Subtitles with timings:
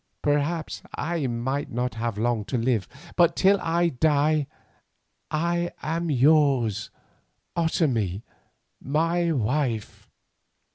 [0.23, 4.47] Perhaps I have not long to live, but till I die
[5.29, 6.89] I am yours,
[7.55, 8.23] Otomie
[8.81, 10.09] my wife."